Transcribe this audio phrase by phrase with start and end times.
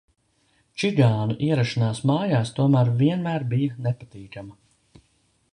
[0.83, 5.03] Čigānu ierašanās mājās tomēr vienmēr bija nepatīkama.